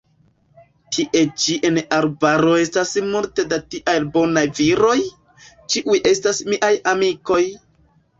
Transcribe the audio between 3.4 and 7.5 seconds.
da tiaj bonaj viroj, ĉiuj estas miaj amikoj!